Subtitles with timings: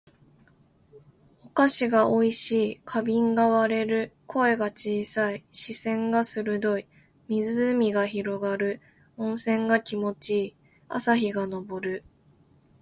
[1.45, 2.81] お菓子が美味しい。
[2.85, 4.13] 花瓶が割れる。
[4.25, 5.45] 声が小さい。
[5.51, 6.87] 視線が鋭い。
[7.27, 8.81] 湖が広がる。
[9.17, 10.55] 温泉が気持ち良い。
[10.89, 12.03] 朝日が昇る。